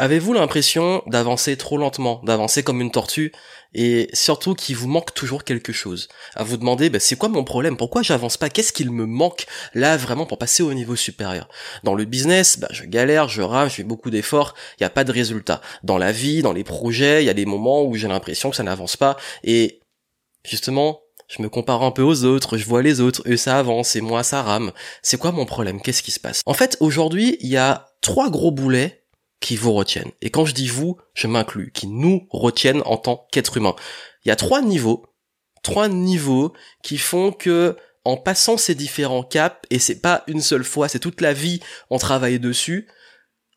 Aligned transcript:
Avez-vous 0.00 0.32
l'impression 0.32 1.02
d'avancer 1.08 1.58
trop 1.58 1.76
lentement, 1.76 2.22
d'avancer 2.24 2.62
comme 2.62 2.80
une 2.80 2.90
tortue, 2.90 3.32
et 3.74 4.08
surtout 4.14 4.54
qu'il 4.54 4.74
vous 4.74 4.88
manque 4.88 5.12
toujours 5.12 5.44
quelque 5.44 5.74
chose? 5.74 6.08
À 6.34 6.42
vous 6.42 6.56
demander, 6.56 6.88
bah, 6.88 6.98
c'est 6.98 7.16
quoi 7.16 7.28
mon 7.28 7.44
problème? 7.44 7.76
Pourquoi 7.76 8.00
j'avance 8.00 8.38
pas? 8.38 8.48
Qu'est-ce 8.48 8.72
qu'il 8.72 8.90
me 8.92 9.04
manque 9.04 9.44
là 9.74 9.98
vraiment 9.98 10.24
pour 10.24 10.38
passer 10.38 10.62
au 10.62 10.72
niveau 10.72 10.96
supérieur? 10.96 11.50
Dans 11.84 11.94
le 11.94 12.06
business, 12.06 12.58
bah, 12.58 12.68
je 12.70 12.84
galère, 12.84 13.28
je 13.28 13.42
rame, 13.42 13.68
je 13.68 13.74
fais 13.74 13.82
beaucoup 13.82 14.08
d'efforts, 14.08 14.54
il 14.80 14.84
a 14.84 14.88
pas 14.88 15.04
de 15.04 15.12
résultat. 15.12 15.60
Dans 15.82 15.98
la 15.98 16.12
vie, 16.12 16.40
dans 16.40 16.54
les 16.54 16.64
projets, 16.64 17.22
il 17.22 17.26
y 17.26 17.30
a 17.30 17.34
des 17.34 17.44
moments 17.44 17.82
où 17.84 17.94
j'ai 17.94 18.08
l'impression 18.08 18.48
que 18.48 18.56
ça 18.56 18.62
n'avance 18.62 18.96
pas, 18.96 19.18
et 19.44 19.80
justement, 20.46 21.02
je 21.28 21.42
me 21.42 21.50
compare 21.50 21.82
un 21.82 21.90
peu 21.90 22.02
aux 22.02 22.24
autres, 22.24 22.56
je 22.56 22.64
vois 22.64 22.80
les 22.80 23.02
autres, 23.02 23.22
eux 23.26 23.36
ça 23.36 23.58
avance 23.58 23.94
et 23.96 24.00
moi 24.00 24.22
ça 24.22 24.42
rame. 24.42 24.72
C'est 25.02 25.18
quoi 25.18 25.30
mon 25.30 25.44
problème? 25.44 25.82
Qu'est-ce 25.82 26.02
qui 26.02 26.10
se 26.10 26.20
passe? 26.20 26.40
En 26.46 26.54
fait, 26.54 26.78
aujourd'hui, 26.80 27.36
il 27.40 27.50
y 27.50 27.58
a 27.58 27.90
trois 28.00 28.30
gros 28.30 28.50
boulets 28.50 28.99
qui 29.40 29.56
vous 29.56 29.72
retiennent. 29.72 30.12
Et 30.20 30.30
quand 30.30 30.44
je 30.44 30.54
dis 30.54 30.68
vous, 30.68 30.98
je 31.14 31.26
m'inclus, 31.26 31.72
qui 31.72 31.86
nous 31.86 32.26
retiennent 32.30 32.82
en 32.84 32.96
tant 32.96 33.26
qu'être 33.32 33.56
humain. 33.56 33.74
Il 34.24 34.28
y 34.28 34.32
a 34.32 34.36
trois 34.36 34.62
niveaux, 34.62 35.06
trois 35.62 35.88
niveaux 35.88 36.52
qui 36.82 36.98
font 36.98 37.32
que 37.32 37.76
en 38.04 38.16
passant 38.16 38.56
ces 38.56 38.74
différents 38.74 39.22
caps, 39.22 39.56
et 39.70 39.78
c'est 39.78 40.00
pas 40.00 40.24
une 40.26 40.40
seule 40.40 40.64
fois, 40.64 40.88
c'est 40.88 40.98
toute 40.98 41.20
la 41.20 41.32
vie, 41.32 41.60
on 41.90 41.98
travaille 41.98 42.38
dessus, 42.38 42.88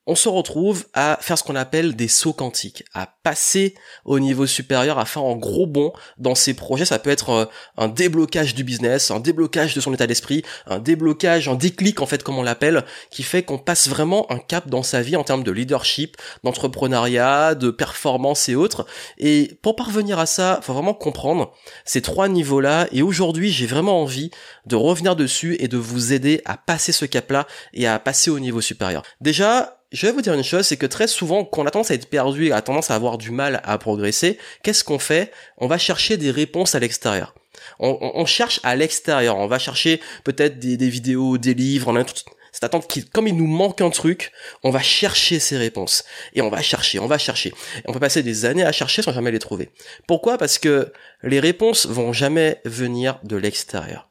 on 0.06 0.16
se 0.16 0.28
retrouve 0.28 0.86
à 0.94 1.18
faire 1.22 1.38
ce 1.38 1.44
qu'on 1.44 1.56
appelle 1.56 1.96
des 1.96 2.08
sauts 2.08 2.34
quantiques, 2.34 2.84
à 2.94 3.08
passer 3.24 3.74
au 4.04 4.20
niveau 4.20 4.46
supérieur, 4.46 5.00
à 5.00 5.06
faire 5.06 5.24
un 5.24 5.36
gros 5.36 5.66
bond 5.66 5.94
dans 6.18 6.36
ces 6.36 6.54
projets. 6.54 6.86
Ça 6.86 7.00
peut 7.00 7.10
être 7.10 7.30
euh, 7.30 7.46
un 7.78 7.88
déblocage 7.88 8.54
du 8.54 8.64
business, 8.64 9.12
un 9.12 9.22
déblocage 9.22 9.74
de 9.74 9.82
son 9.82 9.94
état 9.94 10.06
d'esprit, 10.08 10.44
un 10.68 10.80
déblocage, 10.80 11.48
un 11.48 11.56
déclic 11.56 12.02
en 12.02 12.06
fait 12.06 12.22
comme 12.22 12.38
on 12.38 12.44
l'appelle, 12.44 12.84
qui 13.12 13.24
fait 13.24 13.44
qu'on 13.44 13.58
passe 13.58 13.88
vraiment 13.88 14.30
un 14.32 14.40
cap 14.40 14.68
dans 14.68 14.84
sa 14.84 15.02
vie 15.02 15.16
en 15.16 15.24
termes 15.24 15.44
de 15.44 15.52
leadership, 15.52 16.18
d'entrepreneuriat, 16.44 17.56
de 17.56 17.72
performance 17.72 18.50
et 18.50 18.56
autres. 18.56 18.86
Et 19.18 19.58
pour 19.62 19.76
parvenir 19.76 20.20
à 20.20 20.26
ça, 20.26 20.60
faut 20.64 20.74
vraiment 20.74 20.94
comprendre 20.94 21.54
ces 21.86 22.02
trois 22.02 22.28
niveaux-là. 22.28 22.88
Et 22.92 23.02
aujourd'hui, 23.02 23.52
j'ai 23.52 23.68
vraiment 23.68 24.02
envie 24.02 24.32
de 24.66 24.76
revenir 24.76 25.16
dessus 25.16 25.56
et 25.60 25.68
de 25.70 25.78
vous 25.78 26.12
aider 26.12 26.42
à 26.46 26.58
passer 26.58 26.92
ce 26.92 27.06
cap-là 27.06 27.48
et 27.74 27.88
à 27.88 28.00
passer 28.00 28.30
au 28.30 28.40
niveau 28.40 28.62
supérieur. 28.62 29.04
Déjà, 29.22 29.80
je 29.94 30.08
vais 30.08 30.12
vous 30.12 30.22
dire 30.22 30.34
une 30.34 30.44
chose, 30.44 30.66
c'est 30.66 30.78
que 30.78 30.88
très 30.88 31.08
souvent, 31.08 31.46
quand 31.46 31.62
on 31.62 31.66
a 31.68 31.72
tendance 31.72 31.92
à 31.92 31.94
être 31.94 32.10
perdu 32.10 32.48
et 32.48 32.52
a 32.52 32.62
tendance 32.62 32.90
à 32.90 32.96
avoir 32.96 33.20
du 33.20 33.30
mal 33.30 33.62
à 33.64 33.78
progresser, 33.78 34.40
qu'est-ce 34.64 34.84
qu'on 34.84 35.00
fait? 35.00 35.32
On 35.58 35.68
va 35.68 35.78
chercher 35.78 36.18
des 36.18 36.32
réponses 36.32 36.74
à 36.74 36.80
l'extérieur. 36.80 37.36
On, 37.80 38.26
cherche 38.26 38.60
à 38.64 38.76
l'extérieur, 38.76 39.38
on 39.38 39.48
va 39.48 39.60
chercher 39.60 40.02
peut-être 40.24 40.58
des, 40.58 40.90
vidéos, 40.90 41.38
des 41.38 41.54
livres, 41.54 41.90
on 41.90 41.96
a 41.96 42.04
tout, 42.04 42.16
cette 42.52 42.64
attente 42.64 42.88
qui, 42.88 43.06
comme 43.06 43.28
il 43.28 43.38
nous 43.38 43.48
manque 43.48 43.82
un 43.82 43.92
truc, 43.92 44.32
on 44.64 44.72
va 44.72 44.82
chercher 44.82 45.40
ces 45.40 45.58
réponses. 45.58 46.04
Et 46.34 46.42
on 46.42 46.50
va 46.50 46.62
chercher, 46.62 47.00
on 47.00 47.08
va 47.08 47.18
chercher. 47.18 47.54
On 47.86 47.94
peut 47.94 48.00
passer 48.00 48.24
des 48.24 48.46
années 48.46 48.64
à 48.64 48.72
chercher 48.72 49.02
sans 49.02 49.14
jamais 49.14 49.32
les 49.32 49.40
trouver. 49.40 49.70
Pourquoi? 50.08 50.38
Parce 50.38 50.58
que 50.58 50.92
les 51.22 51.40
réponses 51.40 51.86
vont 51.86 52.14
jamais 52.14 52.62
venir 52.66 53.20
de 53.24 53.38
l'extérieur. 53.38 54.10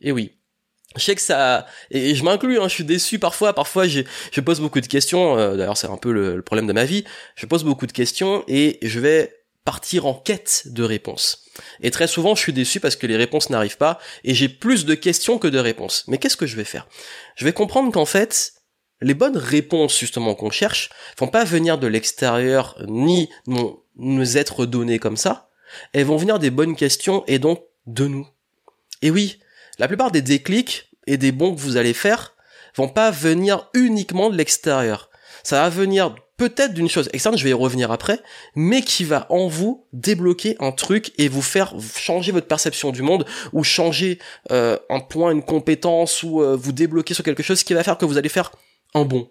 Et 0.00 0.12
oui, 0.12 0.37
je 0.96 1.02
sais 1.02 1.14
que 1.14 1.20
ça 1.20 1.66
et 1.90 2.14
je 2.14 2.24
m'inclus 2.24 2.58
hein, 2.58 2.68
je 2.68 2.74
suis 2.74 2.84
déçu 2.84 3.18
parfois 3.18 3.52
parfois 3.52 3.86
je, 3.86 4.02
pose 4.40 4.60
beaucoup 4.60 4.80
de 4.80 4.86
questions 4.86 5.38
euh, 5.38 5.56
d'ailleurs 5.56 5.76
c'est 5.76 5.86
un 5.86 5.98
peu 5.98 6.12
le, 6.12 6.40
problème 6.42 6.66
de 6.66 6.72
ma 6.72 6.84
vie 6.84 7.04
je 7.36 7.46
pose 7.46 7.64
beaucoup 7.64 7.86
de 7.86 7.92
questions 7.92 8.42
et 8.48 8.78
je 8.82 8.98
vais 8.98 9.38
partir 9.68 10.06
en 10.06 10.14
quête 10.14 10.62
de 10.64 10.82
réponses. 10.82 11.44
Et 11.82 11.90
très 11.90 12.06
souvent 12.06 12.34
je 12.34 12.40
suis 12.40 12.54
déçu 12.54 12.80
parce 12.80 12.96
que 12.96 13.06
les 13.06 13.18
réponses 13.18 13.50
n'arrivent 13.50 13.76
pas 13.76 13.98
et 14.24 14.32
j'ai 14.32 14.48
plus 14.48 14.86
de 14.86 14.94
questions 14.94 15.36
que 15.36 15.46
de 15.46 15.58
réponses. 15.58 16.04
Mais 16.08 16.16
qu'est-ce 16.16 16.38
que 16.38 16.46
je 16.46 16.56
vais 16.56 16.64
faire? 16.64 16.88
Je 17.36 17.44
vais 17.44 17.52
comprendre 17.52 17.92
qu'en 17.92 18.06
fait 18.06 18.54
les 19.02 19.12
bonnes 19.12 19.36
réponses 19.36 19.98
justement 20.00 20.34
qu'on 20.34 20.48
cherche 20.48 20.88
vont 21.18 21.28
pas 21.28 21.44
venir 21.44 21.76
de 21.76 21.86
l'extérieur 21.86 22.82
ni 22.88 23.28
nous, 23.46 23.84
nous 23.96 24.38
être 24.38 24.64
données 24.64 24.98
comme 24.98 25.18
ça. 25.18 25.50
Elles 25.92 26.06
vont 26.06 26.16
venir 26.16 26.38
des 26.38 26.50
bonnes 26.50 26.74
questions 26.74 27.22
et 27.26 27.38
donc 27.38 27.62
de 27.86 28.06
nous. 28.06 28.26
Et 29.02 29.10
oui 29.10 29.38
la 29.78 29.88
plupart 29.88 30.10
des 30.10 30.22
déclics 30.22 30.90
et 31.06 31.16
des 31.16 31.32
bons 31.32 31.54
que 31.54 31.60
vous 31.60 31.76
allez 31.76 31.94
faire 31.94 32.34
vont 32.76 32.88
pas 32.88 33.10
venir 33.10 33.68
uniquement 33.74 34.30
de 34.30 34.36
l'extérieur. 34.36 35.10
Ça 35.42 35.62
va 35.62 35.68
venir 35.68 36.14
peut-être 36.36 36.72
d'une 36.72 36.88
chose 36.88 37.10
externe, 37.12 37.36
je 37.36 37.44
vais 37.44 37.50
y 37.50 37.54
revenir 37.54 37.90
après, 37.90 38.20
mais 38.54 38.82
qui 38.82 39.04
va 39.04 39.26
en 39.30 39.48
vous 39.48 39.86
débloquer 39.92 40.56
un 40.60 40.72
truc 40.72 41.12
et 41.18 41.28
vous 41.28 41.42
faire 41.42 41.74
changer 41.96 42.32
votre 42.32 42.46
perception 42.46 42.92
du 42.92 43.02
monde 43.02 43.26
ou 43.52 43.64
changer 43.64 44.18
euh, 44.52 44.78
un 44.88 45.00
point, 45.00 45.32
une 45.32 45.42
compétence 45.42 46.22
ou 46.22 46.42
euh, 46.42 46.56
vous 46.56 46.72
débloquer 46.72 47.14
sur 47.14 47.24
quelque 47.24 47.42
chose 47.42 47.64
qui 47.64 47.74
va 47.74 47.82
faire 47.82 47.98
que 47.98 48.04
vous 48.04 48.18
allez 48.18 48.28
faire 48.28 48.52
un 48.94 49.04
bon 49.04 49.30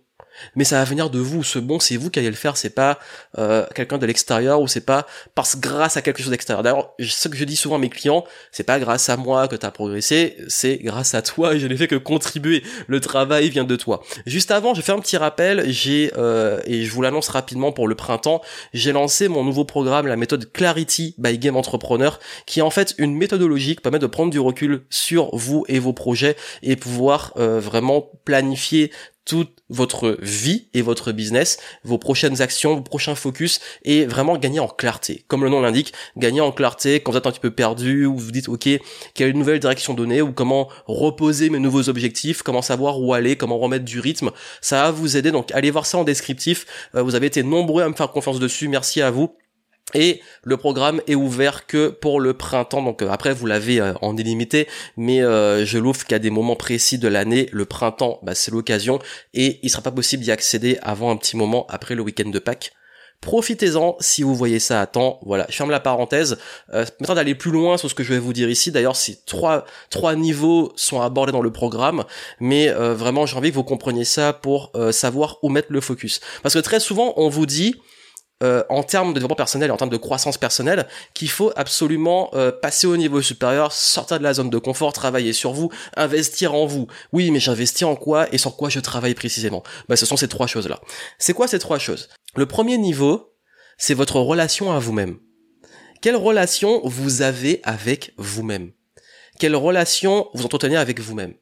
mais 0.55 0.63
ça 0.63 0.77
va 0.77 0.83
venir 0.83 1.09
de 1.09 1.19
vous. 1.19 1.43
Ce 1.43 1.59
bon, 1.59 1.79
c'est 1.79 1.97
vous 1.97 2.09
qui 2.09 2.19
allez 2.19 2.29
le 2.29 2.35
faire, 2.35 2.57
c'est 2.57 2.69
pas 2.69 2.99
euh, 3.37 3.65
quelqu'un 3.75 3.97
de 3.97 4.05
l'extérieur 4.05 4.61
ou 4.61 4.67
c'est 4.67 4.85
pas 4.85 5.07
parce 5.35 5.57
grâce 5.57 5.97
à 5.97 6.01
quelque 6.01 6.21
chose 6.21 6.31
d'extérieur. 6.31 6.63
D'ailleurs, 6.63 6.93
ce 6.99 7.27
que 7.27 7.37
je 7.37 7.43
dis 7.43 7.55
souvent 7.55 7.75
à 7.75 7.79
mes 7.79 7.89
clients, 7.89 8.23
c'est 8.51 8.63
pas 8.63 8.79
grâce 8.79 9.09
à 9.09 9.17
moi 9.17 9.47
que 9.47 9.55
tu 9.55 9.65
as 9.65 9.71
progressé, 9.71 10.37
c'est 10.47 10.77
grâce 10.77 11.13
à 11.13 11.21
toi 11.21 11.55
et 11.55 11.59
je 11.59 11.67
n'ai 11.67 11.77
fait 11.77 11.87
que 11.87 11.95
contribuer. 11.95 12.63
Le 12.87 12.99
travail 12.99 13.49
vient 13.49 13.63
de 13.63 13.75
toi. 13.75 14.03
Juste 14.25 14.51
avant, 14.51 14.73
je 14.73 14.81
fais 14.81 14.91
un 14.91 14.99
petit 14.99 15.17
rappel, 15.17 15.69
j'ai 15.69 16.11
euh, 16.17 16.59
et 16.65 16.85
je 16.85 16.91
vous 16.91 17.01
l'annonce 17.01 17.29
rapidement 17.29 17.71
pour 17.71 17.87
le 17.87 17.95
printemps, 17.95 18.41
j'ai 18.73 18.91
lancé 18.91 19.27
mon 19.27 19.43
nouveau 19.43 19.65
programme, 19.65 20.07
la 20.07 20.15
méthode 20.15 20.51
Clarity 20.51 21.15
by 21.17 21.37
Game 21.37 21.55
Entrepreneur, 21.55 22.19
qui 22.45 22.59
est 22.59 22.63
en 22.63 22.69
fait 22.69 22.95
une 22.97 23.15
méthodologie 23.15 23.75
qui 23.75 23.81
permet 23.81 23.99
de 23.99 24.07
prendre 24.07 24.31
du 24.31 24.39
recul 24.39 24.85
sur 24.89 25.35
vous 25.35 25.65
et 25.67 25.79
vos 25.79 25.93
projets 25.93 26.35
et 26.63 26.75
pouvoir 26.75 27.33
euh, 27.37 27.59
vraiment 27.59 28.09
planifier 28.25 28.91
toute 29.27 29.57
votre 29.69 30.17
vie 30.21 30.69
et 30.73 30.81
votre 30.81 31.11
business, 31.11 31.59
vos 31.83 31.97
prochaines 31.97 32.41
actions, 32.41 32.75
vos 32.75 32.81
prochains 32.81 33.13
focus 33.13 33.59
et 33.83 34.05
vraiment 34.05 34.37
gagner 34.37 34.61
en 34.61 34.69
clarté. 34.69 35.25
Comme 35.27 35.43
le 35.43 35.49
nom 35.49 35.61
l'indique, 35.61 35.93
gagner 36.15 36.39
en 36.39 36.53
clarté 36.53 37.01
quand 37.01 37.11
vous 37.11 37.17
êtes 37.17 37.27
un 37.27 37.31
petit 37.31 37.41
peu 37.41 37.51
perdu 37.51 38.05
ou 38.05 38.17
vous 38.17 38.31
dites 38.31 38.47
OK, 38.47 38.69
quelle 39.13 39.33
nouvelle 39.33 39.59
direction 39.59 39.93
donner 39.93 40.21
ou 40.21 40.31
comment 40.31 40.69
reposer 40.85 41.49
mes 41.49 41.59
nouveaux 41.59 41.89
objectifs, 41.89 42.41
comment 42.41 42.61
savoir 42.61 43.01
où 43.01 43.13
aller, 43.13 43.35
comment 43.35 43.57
remettre 43.57 43.85
du 43.85 43.99
rythme, 43.99 44.31
ça 44.61 44.83
va 44.83 44.91
vous 44.91 45.17
aider. 45.17 45.31
Donc 45.31 45.51
allez 45.51 45.71
voir 45.71 45.85
ça 45.85 45.97
en 45.97 46.05
descriptif. 46.05 46.65
Euh, 46.95 47.03
vous 47.03 47.15
avez 47.15 47.27
été 47.27 47.43
nombreux 47.43 47.83
à 47.83 47.89
me 47.89 47.95
faire 47.95 48.11
confiance 48.11 48.39
dessus. 48.39 48.69
Merci 48.69 49.01
à 49.01 49.11
vous. 49.11 49.35
Et 49.93 50.19
le 50.43 50.57
programme 50.57 51.01
est 51.07 51.15
ouvert 51.15 51.65
que 51.65 51.87
pour 51.87 52.19
le 52.19 52.33
printemps. 52.33 52.81
Donc 52.81 53.01
euh, 53.01 53.09
après 53.09 53.33
vous 53.33 53.45
l'avez 53.45 53.79
euh, 53.79 53.93
en 54.01 54.17
illimité, 54.17 54.67
mais 54.97 55.21
euh, 55.21 55.65
je 55.65 55.77
l'ouvre 55.77 56.05
qu'à 56.05 56.19
des 56.19 56.29
moments 56.29 56.57
précis 56.57 56.97
de 56.97 57.07
l'année. 57.07 57.47
Le 57.53 57.65
printemps, 57.65 58.19
bah, 58.21 58.35
c'est 58.35 58.51
l'occasion 58.51 58.99
et 59.33 59.59
il 59.63 59.69
sera 59.69 59.81
pas 59.81 59.91
possible 59.91 60.23
d'y 60.23 60.31
accéder 60.31 60.77
avant 60.81 61.09
un 61.09 61.15
petit 61.15 61.37
moment 61.37 61.65
après 61.69 61.95
le 61.95 62.01
week-end 62.01 62.29
de 62.29 62.39
Pâques. 62.39 62.73
Profitez-en 63.21 63.95
si 63.99 64.23
vous 64.23 64.35
voyez 64.35 64.59
ça 64.59 64.81
à 64.81 64.85
temps. 64.87 65.19
Voilà, 65.25 65.47
je 65.49 65.55
ferme 65.55 65.71
la 65.71 65.79
parenthèse. 65.79 66.37
Euh, 66.73 66.85
maintenant 66.99 67.15
d'aller 67.15 67.33
plus 67.33 67.51
loin 67.51 67.77
sur 67.77 67.89
ce 67.89 67.95
que 67.95 68.03
je 68.03 68.13
vais 68.13 68.19
vous 68.19 68.33
dire 68.33 68.49
ici. 68.49 68.71
D'ailleurs, 68.71 68.97
ces 68.97 69.17
trois 69.25 69.65
trois 69.89 70.15
niveaux 70.15 70.73
sont 70.75 71.01
abordés 71.01 71.31
dans 71.31 71.41
le 71.41 71.51
programme, 71.51 72.03
mais 72.41 72.69
vraiment 72.69 73.25
j'ai 73.25 73.37
envie 73.37 73.49
que 73.49 73.55
vous 73.55 73.63
compreniez 73.63 74.05
ça 74.05 74.33
pour 74.33 74.71
savoir 74.91 75.37
où 75.41 75.49
mettre 75.49 75.69
le 75.71 75.81
focus. 75.81 76.19
Parce 76.43 76.53
que 76.53 76.59
très 76.59 76.79
souvent 76.79 77.13
on 77.15 77.29
vous 77.29 77.47
dit 77.47 77.75
euh, 78.43 78.63
en 78.69 78.83
termes 78.83 79.09
de 79.09 79.13
développement 79.15 79.35
personnel 79.35 79.69
et 79.69 79.73
en 79.73 79.77
termes 79.77 79.89
de 79.89 79.97
croissance 79.97 80.37
personnelle 80.37 80.87
qu'il 81.15 81.29
faut 81.29 81.51
absolument 81.55 82.29
euh, 82.33 82.51
passer 82.51 82.85
au 82.85 82.95
niveau 82.95 83.21
supérieur, 83.21 83.71
sortir 83.71 84.19
de 84.19 84.23
la 84.23 84.33
zone 84.33 84.51
de 84.51 84.57
confort, 84.59 84.93
travailler 84.93 85.33
sur 85.33 85.53
vous, 85.53 85.71
investir 85.95 86.53
en 86.53 86.67
vous. 86.67 86.87
Oui, 87.13 87.31
mais 87.31 87.39
j'investis 87.39 87.87
en 87.87 87.95
quoi 87.95 88.31
et 88.31 88.37
sur 88.37 88.55
quoi 88.55 88.69
je 88.69 88.79
travaille 88.79 89.15
précisément? 89.15 89.63
Bah, 89.89 89.95
Ce 89.95 90.05
sont 90.05 90.17
ces 90.17 90.27
trois 90.27 90.45
choses-là. 90.45 90.79
C'est 91.17 91.33
quoi 91.33 91.47
ces 91.47 91.57
trois 91.57 91.79
choses? 91.79 92.09
Le 92.35 92.45
premier 92.45 92.77
niveau, 92.77 93.33
c'est 93.77 93.95
votre 93.95 94.19
relation 94.19 94.71
à 94.71 94.77
vous-même. 94.77 95.17
Quelle 96.01 96.15
relation 96.15 96.81
vous 96.83 97.23
avez 97.23 97.59
avec 97.63 98.13
vous-même? 98.17 98.71
Quelle 99.39 99.55
relation 99.55 100.29
vous 100.33 100.45
entretenez 100.45 100.77
avec 100.77 100.99
vous-même? 100.99 101.33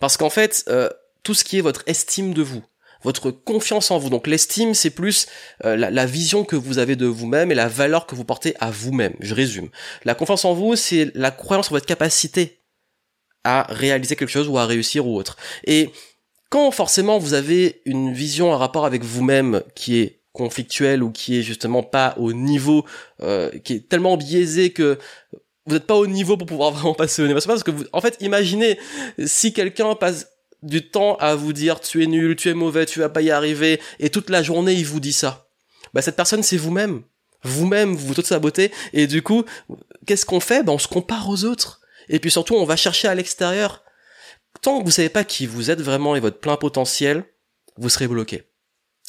Parce 0.00 0.16
qu'en 0.16 0.30
fait, 0.30 0.64
euh, 0.68 0.88
tout 1.22 1.34
ce 1.34 1.44
qui 1.44 1.58
est 1.58 1.62
votre 1.62 1.82
estime 1.86 2.32
de 2.32 2.42
vous, 2.42 2.62
votre 3.02 3.30
confiance 3.30 3.90
en 3.90 3.98
vous. 3.98 4.10
Donc 4.10 4.26
l'estime, 4.26 4.74
c'est 4.74 4.90
plus 4.90 5.26
euh, 5.64 5.76
la, 5.76 6.06
vision 6.06 6.44
que 6.44 6.56
vous 6.56 6.78
avez 6.78 6.96
de 6.96 7.06
vous-même 7.06 7.52
et 7.52 7.54
la 7.54 7.68
valeur 7.68 8.06
que 8.06 8.14
vous 8.14 8.24
portez 8.24 8.54
à 8.60 8.70
vous-même. 8.70 9.14
Je 9.20 9.34
résume. 9.34 9.68
La 10.04 10.14
confiance 10.14 10.44
en 10.44 10.54
vous, 10.54 10.76
c'est 10.76 11.10
la 11.14 11.30
croyance 11.30 11.68
en 11.68 11.74
votre 11.74 11.86
capacité 11.86 12.60
à 13.44 13.66
réaliser 13.68 14.16
quelque 14.16 14.30
chose 14.30 14.48
ou 14.48 14.58
à 14.58 14.66
réussir 14.66 15.06
ou 15.06 15.16
autre. 15.16 15.36
Et 15.64 15.90
quand 16.50 16.70
forcément 16.70 17.18
vous 17.18 17.34
avez 17.34 17.82
une 17.84 18.12
vision, 18.12 18.52
un 18.52 18.56
rapport 18.56 18.86
avec 18.86 19.04
vous-même 19.04 19.62
qui 19.74 19.98
est 19.98 20.20
conflictuel 20.32 21.02
ou 21.02 21.10
qui 21.10 21.38
est 21.38 21.42
justement 21.42 21.82
pas 21.82 22.14
au 22.16 22.32
niveau, 22.32 22.84
euh, 23.22 23.50
qui 23.64 23.74
est 23.74 23.88
tellement 23.88 24.16
biaisé 24.16 24.70
que 24.70 24.98
vous 25.66 25.74
n'êtes 25.74 25.86
pas 25.86 25.96
au 25.96 26.06
niveau 26.06 26.36
pour 26.36 26.46
pouvoir 26.46 26.70
vraiment 26.72 26.94
passer 26.94 27.22
au 27.22 27.26
niveau. 27.26 27.40
Parce 27.44 27.62
que 27.62 27.70
vous, 27.70 27.84
en 27.92 28.00
fait, 28.00 28.16
imaginez 28.20 28.78
si 29.24 29.52
quelqu'un 29.52 29.94
passe 29.94 30.26
du 30.62 30.88
temps 30.88 31.16
à 31.16 31.34
vous 31.34 31.52
dire 31.52 31.80
tu 31.80 32.02
es 32.02 32.06
nul, 32.06 32.36
tu 32.36 32.48
es 32.48 32.54
mauvais, 32.54 32.86
tu 32.86 32.98
vas 32.98 33.08
pas 33.08 33.22
y 33.22 33.30
arriver, 33.30 33.80
et 33.98 34.10
toute 34.10 34.30
la 34.30 34.42
journée 34.42 34.74
il 34.74 34.86
vous 34.86 35.00
dit 35.00 35.12
ça. 35.12 35.48
Bah 35.94 36.02
cette 36.02 36.16
personne 36.16 36.42
c'est 36.42 36.56
vous-même. 36.56 37.02
Vous-même, 37.42 37.94
vous 37.94 38.14
vous 38.14 38.22
saboter, 38.22 38.72
et 38.92 39.06
du 39.06 39.22
coup, 39.22 39.44
qu'est-ce 40.06 40.26
qu'on 40.26 40.40
fait? 40.40 40.64
Bah 40.64 40.72
on 40.72 40.78
se 40.78 40.88
compare 40.88 41.28
aux 41.28 41.44
autres. 41.44 41.80
Et 42.08 42.18
puis 42.18 42.30
surtout, 42.30 42.54
on 42.54 42.64
va 42.64 42.76
chercher 42.76 43.06
à 43.06 43.14
l'extérieur. 43.14 43.84
Tant 44.62 44.80
que 44.80 44.84
vous 44.84 44.90
savez 44.90 45.08
pas 45.08 45.24
qui 45.24 45.46
vous 45.46 45.70
êtes 45.70 45.80
vraiment 45.80 46.16
et 46.16 46.20
votre 46.20 46.38
plein 46.38 46.56
potentiel, 46.56 47.24
vous 47.76 47.88
serez 47.88 48.08
bloqué. 48.08 48.44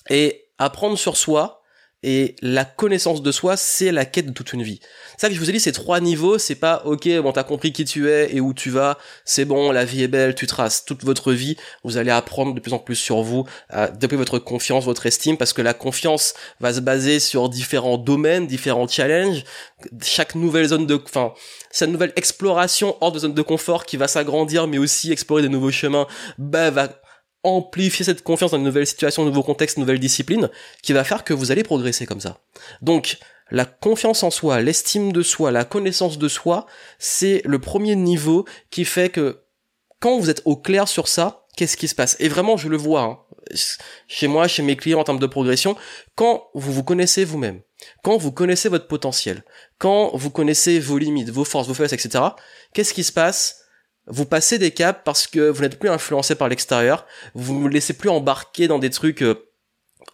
Et 0.10 0.50
apprendre 0.57 0.98
sur 0.98 1.18
soi, 1.18 1.58
et 2.04 2.36
la 2.42 2.66
connaissance 2.66 3.22
de 3.22 3.31
soi, 3.31 3.57
c'est 3.57 3.92
la 3.92 4.06
quête 4.06 4.28
de 4.28 4.31
toute 4.31 4.54
une 4.54 4.63
vie. 4.63 4.80
Ça 5.18 5.28
que 5.28 5.36
je 5.36 5.40
vous 5.40 5.50
ai 5.50 5.54
dit, 5.54 5.60
ces 5.60 5.72
trois 5.72 6.00
niveaux, 6.00 6.38
c'est 6.38 6.56
pas 6.56 6.81
ok, 6.86 7.10
bon 7.22 7.31
t'as 7.31 7.44
compris 7.44 7.74
qui 7.74 7.84
tu 7.86 8.10
es 8.10 8.34
et 8.34 8.40
où 8.40 8.54
tu 8.54 8.69
vas, 8.69 8.98
c'est 9.25 9.46
bon, 9.46 9.72
la 9.72 9.86
vie 9.86 10.04
est 10.04 10.07
belle, 10.07 10.36
tu 10.36 10.48
traces 10.48 10.86
toute 10.86 11.04
votre 11.04 11.34
vie, 11.34 11.57
vous 11.84 11.98
allez 11.98 12.12
apprendre 12.12 12.54
de 12.54 12.60
plus 12.60 12.74
en 12.74 12.80
plus 12.80 12.96
sur 12.96 13.22
vous, 13.22 13.46
à 13.69 13.88
développer 13.88 14.16
votre 14.16 14.40
confiance, 14.40 14.86
votre 14.86 15.06
estime, 15.06 15.38
parce 15.38 15.54
que 15.54 15.62
la 15.62 15.74
confiance 15.74 16.34
va 16.60 16.74
se 16.74 16.80
baser 16.80 17.19
sur 17.19 17.50
différents 17.50 17.98
domaines, 17.98 18.48
différents 18.48 18.88
challenges, 18.88 19.44
chaque 20.02 20.36
nouvelle 20.36 20.68
zone 20.68 20.88
de, 20.88 21.02
enfin, 21.04 21.34
cette 21.72 21.90
nouvelle 21.90 22.13
exploration 22.16 22.95
hors 23.02 23.12
de 23.12 23.19
zone 23.19 23.34
de 23.34 23.42
confort 23.42 23.86
qui 23.86 23.98
va 23.98 24.07
s'agrandir, 24.07 24.68
mais 24.68 24.78
aussi 24.78 25.12
explorer 25.12 25.42
de 25.42 25.48
nouveaux 25.48 25.72
chemins, 25.72 26.07
bah 26.38 26.72
va 26.72 26.90
amplifier 27.44 28.06
cette 28.06 28.24
confiance 28.24 28.51
dans 28.51 28.57
une 28.57 28.63
nouvelle 28.63 28.88
situation, 28.88 29.24
un 29.24 29.25
nouveau 29.25 29.44
contexte, 29.44 29.77
une 29.77 29.83
nouvelle 29.83 30.00
discipline, 30.00 30.50
qui 30.81 30.94
va 30.94 31.03
faire 31.03 31.24
que 31.24 31.33
vous 31.33 31.51
allez 31.51 31.63
progresser 31.63 32.06
comme 32.06 32.19
ça. 32.19 32.39
Donc, 32.81 33.18
la 33.51 33.65
confiance 33.65 34.24
en 34.24 34.30
soi, 34.30 34.62
l'estime 34.62 35.12
de 35.12 35.21
soi, 35.21 35.51
la 35.51 35.65
connaissance 35.65 36.18
de 36.18 36.27
soi, 36.27 36.65
c'est 37.00 37.41
le 37.45 37.59
premier 37.59 37.95
niveau 37.95 38.45
qui 38.69 38.86
fait 38.86 39.09
que 39.09 39.41
quand 40.00 40.19
vous 40.19 40.30
êtes 40.30 40.41
au 40.45 40.56
clair 40.56 40.88
sur 40.88 41.07
ça, 41.07 41.45
qu'est-ce 41.56 41.77
qui 41.77 41.88
se 41.88 41.95
passe? 41.95 42.15
Et 42.19 42.30
vraiment, 42.30 42.57
je 42.57 42.69
le 42.69 42.77
vois, 42.77 43.01
hein, 43.01 43.19
chez 44.07 44.27
moi, 44.27 44.47
chez 44.47 44.62
mes 44.62 44.75
clients 44.75 45.00
en 45.00 45.03
termes 45.03 45.19
de 45.19 45.27
progression, 45.27 45.75
quand 46.15 46.50
vous 46.53 46.71
vous 46.71 46.83
connaissez 46.83 47.25
vous-même, 47.25 47.62
quand 48.03 48.18
vous 48.18 48.31
connaissez 48.31 48.69
votre 48.69 48.88
potentiel, 48.88 49.44
quand 49.77 50.12
vous 50.13 50.30
connaissez 50.30 50.80
vos 50.80 50.97
limites, 50.97 51.30
vos 51.30 51.45
forces, 51.45 51.68
vos 51.68 51.74
faiblesses, 51.74 51.94
etc., 51.94 52.24
qu'est-ce 52.74 52.94
qui 52.94 53.03
se 53.03 53.12
passe? 53.12 53.58
Vous 54.09 54.25
passez 54.25 54.57
des 54.57 54.71
caps 54.71 55.01
parce 55.06 55.27
que 55.27 55.50
vous 55.50 55.61
n'êtes 55.61 55.79
plus 55.79 55.89
influencé 55.89 56.35
par 56.35 56.50
l'extérieur, 56.50 57.06
vous 57.35 57.56
ne 57.56 57.59
vous 57.59 57.67
laissez 57.67 57.94
plus 57.94 58.09
embarquer 58.09 58.67
dans 58.67 58.79
des 58.79 58.89
trucs 58.89 59.21
euh, 59.21 59.47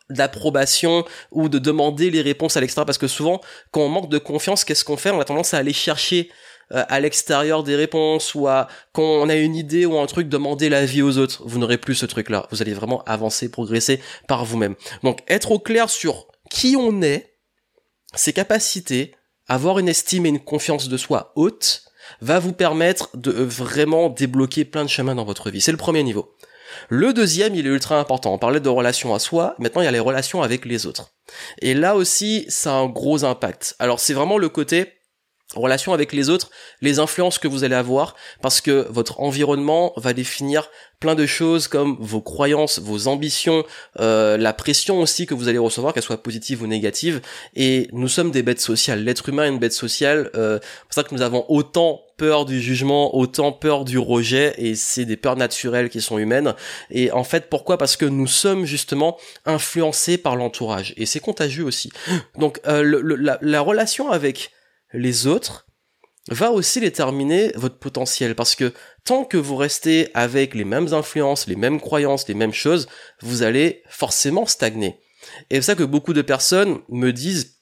d'approbation 0.10 1.06
ou 1.32 1.50
de 1.50 1.58
demander 1.58 2.12
les 2.12 2.22
réponses 2.22 2.58
à 2.58 2.62
l'extérieur 2.62 2.86
parce 2.86 2.98
que 2.98 3.08
souvent 3.08 3.42
quand 3.72 3.82
on 3.82 3.90
manque 3.90 4.10
de 4.10 4.18
confiance 4.18 4.64
qu'est-ce 4.64 4.86
qu'on 4.86 4.98
fait? 4.98 5.12
On 5.12 5.20
a 5.20 5.26
tendance 5.26 5.54
à 5.54 5.58
aller 5.58 5.74
chercher 5.74 6.30
euh, 6.74 6.84
à 6.88 7.00
l'extérieur 7.00 7.64
des 7.64 7.76
réponses 7.76 8.36
ou 8.36 8.48
à 8.48 8.68
quand 8.92 9.04
on 9.04 9.30
a 9.30 9.36
une 9.36 9.56
idée 9.56 9.86
ou 9.86 9.98
un 9.98 10.06
truc 10.06 10.30
demander 10.30 10.70
l'avis 10.70 11.02
aux 11.02 11.18
autres. 11.18 11.44
Vous 11.46 11.60
n'aurez 11.60 11.78
plus 11.78 11.96
ce 11.96 12.06
truc 12.06 12.30
là 12.30 12.48
vous 12.52 12.62
allez 12.62 12.74
vraiment 12.74 13.04
avancer 13.06 13.50
progresser 13.50 14.02
par 14.28 14.46
vous-même. 14.46 14.76
Donc 15.04 15.20
être 15.28 15.52
au 15.52 15.60
clair 15.60 15.90
sur 15.90 16.28
qui 16.50 16.76
on 16.78 17.02
est 17.02 17.34
ses 18.14 18.34
capacités 18.34 19.16
avoir 19.48 19.80
une 19.80 19.90
estime 19.90 20.26
et 20.26 20.30
une 20.30 20.40
confiance 20.40 20.90
de 20.90 20.98
soi 20.98 21.32
haute 21.36 21.85
va 22.22 22.40
vous 22.40 22.54
permettre 22.54 23.16
de 23.16 23.32
vraiment 23.32 24.10
débloquer 24.10 24.66
plein 24.66 24.84
de 24.84 24.90
chemins 24.90 25.16
dans 25.16 25.26
votre 25.26 25.50
vie. 25.50 25.62
C'est 25.62 25.72
le 25.72 25.78
premier 25.78 26.04
niveau. 26.04 26.36
Le 26.90 27.14
deuxième, 27.14 27.56
il 27.56 27.66
est 27.66 27.70
ultra 27.70 28.00
important. 28.00 28.34
On 28.34 28.38
parlait 28.38 28.60
de 28.60 28.70
relations 28.70 29.14
à 29.14 29.20
soi, 29.20 29.56
maintenant 29.60 29.82
il 29.82 29.86
y 29.86 29.88
a 29.88 29.92
les 29.92 30.00
relations 30.00 30.42
avec 30.42 30.66
les 30.66 30.86
autres. 30.86 31.12
Et 31.62 31.74
là 31.74 31.96
aussi, 31.96 32.46
ça 32.50 32.72
a 32.72 32.76
un 32.76 32.88
gros 32.88 33.24
impact. 33.24 33.76
Alors 33.80 34.00
c'est 34.00 34.14
vraiment 34.14 34.38
le 34.38 34.50
côté 34.50 34.94
relation 35.56 35.94
avec 35.94 36.14
les 36.14 36.30
autres, 36.30 36.50
les 36.82 37.00
influences 37.00 37.40
que 37.40 37.48
vous 37.48 37.64
allez 37.64 37.76
avoir, 37.76 38.16
parce 38.42 38.62
que 38.62 38.88
votre 38.90 39.20
environnement 39.20 39.94
va 39.98 40.14
définir 40.14 40.70
plein 41.00 41.16
de 41.16 41.26
choses 41.26 41.68
comme 41.68 41.98
vos 42.00 42.22
croyances, 42.22 42.80
vos 42.80 43.08
ambitions, 43.08 43.64
euh, 44.00 44.38
la 44.38 44.54
pression 44.54 45.00
aussi 45.00 45.26
que 45.26 45.34
vous 45.34 45.48
allez 45.48 45.58
recevoir, 45.58 45.94
qu'elle 45.94 46.04
soit 46.04 46.24
positive 46.24 46.64
ou 46.64 46.68
négative. 46.68 47.22
Et 47.56 47.90
nous 47.92 48.08
sommes 48.08 48.32
des 48.32 48.44
bêtes 48.44 48.62
sociales. 48.62 49.04
L'être 49.04 49.30
humain 49.30 49.46
est 49.46 49.50
une 49.50 49.60
bête 49.60 49.74
sociale. 49.74 50.32
Euh, 50.36 50.60
c'est 50.62 50.86
pour 50.86 50.94
ça 50.94 51.04
que 51.04 51.14
nous 51.14 51.22
avons 51.22 51.46
autant 51.50 52.02
peur 52.18 52.46
du 52.46 52.62
jugement, 52.62 53.16
autant 53.16 53.52
peur 53.52 53.84
du 53.84 54.00
rejet, 54.00 54.56
et 54.58 54.76
c'est 54.76 55.06
des 55.06 55.18
peurs 55.18 55.36
naturelles 55.36 55.90
qui 55.90 56.02
sont 56.02 56.18
humaines. 56.18 56.56
Et 56.90 57.12
en 57.12 57.26
fait, 57.26 57.50
pourquoi? 57.50 57.78
Parce 57.78 57.98
que 57.98 58.06
nous 58.06 58.28
sommes 58.28 58.66
justement 58.66 59.18
influencés 59.46 60.18
par 60.18 60.38
l'entourage, 60.38 60.94
et 60.96 61.06
c'est 61.06 61.20
contagieux 61.20 61.66
aussi. 61.66 61.92
Donc 62.40 62.62
euh, 62.68 63.02
la, 63.20 63.38
la 63.42 63.62
relation 63.62 64.12
avec 64.12 64.52
les 64.96 65.28
autres 65.28 65.68
va 66.30 66.52
aussi 66.52 66.80
déterminer 66.80 67.52
votre 67.56 67.78
potentiel 67.78 68.36
parce 68.36 68.56
que 68.56 68.74
tant 69.04 69.24
que 69.26 69.38
vous 69.38 69.56
restez 69.56 70.10
avec 70.16 70.56
les 70.56 70.66
mêmes 70.66 70.94
influences, 70.94 71.48
les 71.48 71.56
mêmes 71.56 71.80
croyances, 71.80 72.28
les 72.28 72.34
mêmes 72.34 72.54
choses, 72.54 72.88
vous 73.22 73.44
allez 73.44 73.84
forcément 73.90 74.46
stagner. 74.46 75.00
Et 75.50 75.56
c'est 75.56 75.62
ça 75.62 75.76
que 75.76 75.84
beaucoup 75.84 76.14
de 76.14 76.22
personnes 76.22 76.80
me 76.90 77.12
disent 77.12 77.56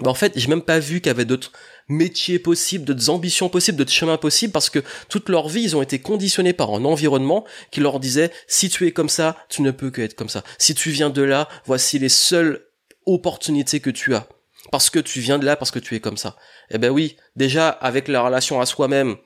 bah 0.00 0.10
en 0.10 0.14
fait, 0.14 0.32
j'ai 0.36 0.46
même 0.46 0.62
pas 0.62 0.78
vu 0.78 1.00
qu'il 1.00 1.08
y 1.08 1.10
avait 1.10 1.24
d'autres 1.24 1.50
métiers 1.88 2.38
possibles, 2.38 2.84
d'autres 2.84 3.10
ambitions 3.10 3.48
possibles, 3.48 3.78
d'autres 3.78 3.90
chemins 3.90 4.16
possibles, 4.16 4.52
parce 4.52 4.70
que 4.70 4.84
toute 5.08 5.28
leur 5.28 5.48
vie, 5.48 5.62
ils 5.62 5.76
ont 5.76 5.82
été 5.82 5.98
conditionnés 5.98 6.52
par 6.52 6.70
un 6.70 6.84
environnement 6.84 7.44
qui 7.72 7.80
leur 7.80 7.98
disait, 7.98 8.30
si 8.46 8.68
tu 8.68 8.86
es 8.86 8.92
comme 8.92 9.08
ça, 9.08 9.36
tu 9.48 9.62
ne 9.62 9.72
peux 9.72 9.90
que 9.90 10.00
être 10.00 10.14
comme 10.14 10.28
ça. 10.28 10.44
Si 10.58 10.74
tu 10.74 10.90
viens 10.90 11.10
de 11.10 11.22
là, 11.22 11.48
voici 11.66 11.98
les 11.98 12.08
seules 12.08 12.64
opportunités 13.06 13.80
que 13.80 13.90
tu 13.90 14.14
as 14.14 14.28
parce 14.70 14.90
que 14.90 14.98
tu 14.98 15.20
viens 15.20 15.38
de 15.38 15.46
là, 15.46 15.56
parce 15.56 15.70
que 15.70 15.78
tu 15.78 15.94
es 15.94 16.00
comme 16.00 16.16
ça. 16.16 16.36
Eh 16.70 16.78
ben 16.78 16.90
oui, 16.90 17.16
déjà 17.36 17.68
avec 17.68 18.08
la 18.08 18.22
relation 18.22 18.60
à 18.60 18.66
soi-même, 18.66 19.16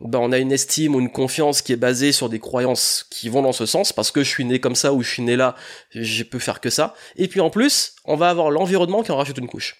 ben 0.00 0.18
on 0.18 0.32
a 0.32 0.38
une 0.38 0.52
estime 0.52 0.94
ou 0.94 1.00
une 1.00 1.12
confiance 1.12 1.62
qui 1.62 1.72
est 1.72 1.76
basée 1.76 2.12
sur 2.12 2.28
des 2.28 2.40
croyances 2.40 3.06
qui 3.10 3.28
vont 3.28 3.42
dans 3.42 3.52
ce 3.52 3.66
sens, 3.66 3.92
parce 3.92 4.10
que 4.10 4.22
je 4.22 4.28
suis 4.28 4.44
né 4.44 4.58
comme 4.58 4.74
ça 4.74 4.92
ou 4.92 5.02
je 5.02 5.10
suis 5.10 5.22
né 5.22 5.36
là, 5.36 5.54
je 5.90 6.22
peux 6.22 6.38
faire 6.38 6.60
que 6.60 6.70
ça. 6.70 6.94
Et 7.16 7.28
puis 7.28 7.40
en 7.40 7.50
plus, 7.50 7.94
on 8.04 8.16
va 8.16 8.30
avoir 8.30 8.50
l'environnement 8.50 9.02
qui 9.02 9.12
en 9.12 9.16
rajoute 9.16 9.38
une 9.38 9.48
couche. 9.48 9.76